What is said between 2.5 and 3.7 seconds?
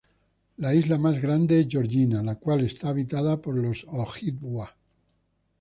es habitada por